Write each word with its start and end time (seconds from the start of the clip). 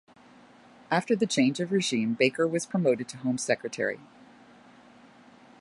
After 0.89 1.15
the 1.15 1.27
change 1.27 1.59
of 1.59 1.71
regime 1.71 2.15
Baker 2.15 2.47
was 2.47 2.65
promoted 2.65 3.07
to 3.09 3.17
Home 3.17 3.37
Secretary. 3.37 3.99